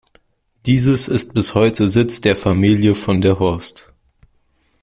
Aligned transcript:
Dieses 0.65 1.07
ist 1.07 1.35
bis 1.35 1.53
heute 1.53 1.87
Sitz 1.87 2.21
der 2.21 2.35
Familie 2.35 2.95
von 2.95 3.21
der 3.21 3.37
Horst. 3.37 3.93